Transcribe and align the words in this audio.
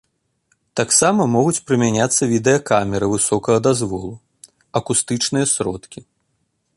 Таксама 0.79 1.27
могуць 1.33 1.61
прымяняцца 1.67 2.29
відэакамеры 2.33 3.11
высокага 3.15 3.59
дазволу, 3.69 4.11
акустычныя 4.81 5.45
сродкі. 5.55 5.99